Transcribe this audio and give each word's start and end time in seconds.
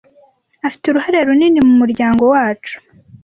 Afite 0.67 0.85
uruhare 0.87 1.19
runini 1.27 1.59
mumuryango 1.67 2.23
wacu. 2.33 2.75